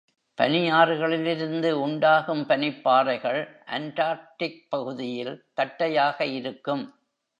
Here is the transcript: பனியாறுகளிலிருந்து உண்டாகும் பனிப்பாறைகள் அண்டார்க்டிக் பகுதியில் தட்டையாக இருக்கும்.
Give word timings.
பனியாறுகளிலிருந்து 0.37 1.71
உண்டாகும் 1.79 2.41
பனிப்பாறைகள் 2.47 3.41
அண்டார்க்டிக் 3.71 4.61
பகுதியில் 4.69 5.33
தட்டையாக 5.53 6.25
இருக்கும். 6.25 6.83